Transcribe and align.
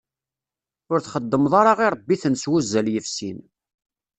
Ur 0.91 0.99
txeddmeḍ 1.01 1.53
ara 1.61 1.71
iṛebbiten 1.87 2.33
s 2.41 2.43
wuzzal 2.49 2.87
yefsin. 2.93 3.39